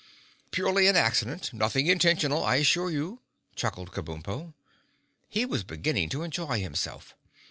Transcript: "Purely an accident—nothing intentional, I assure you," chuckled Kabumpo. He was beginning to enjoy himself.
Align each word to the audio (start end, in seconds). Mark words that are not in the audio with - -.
"Purely 0.49 0.87
an 0.87 0.95
accident—nothing 0.95 1.85
intentional, 1.85 2.43
I 2.43 2.55
assure 2.55 2.89
you," 2.89 3.19
chuckled 3.55 3.91
Kabumpo. 3.91 4.55
He 5.29 5.45
was 5.45 5.63
beginning 5.63 6.09
to 6.09 6.23
enjoy 6.23 6.59
himself. 6.59 7.13